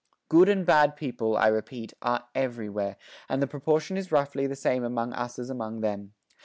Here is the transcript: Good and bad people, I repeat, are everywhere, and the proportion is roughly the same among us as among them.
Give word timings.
Good 0.29 0.49
and 0.49 0.65
bad 0.65 0.95
people, 0.95 1.37
I 1.37 1.45
repeat, 1.49 1.93
are 2.01 2.25
everywhere, 2.33 2.97
and 3.29 3.39
the 3.39 3.45
proportion 3.45 3.97
is 3.97 4.11
roughly 4.11 4.47
the 4.47 4.55
same 4.55 4.83
among 4.83 5.13
us 5.13 5.37
as 5.37 5.51
among 5.51 5.81
them. 5.81 6.13